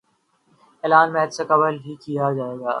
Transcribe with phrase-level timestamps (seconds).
[0.83, 2.69] اعلان میچ سے قبل ہی کیا جائے گا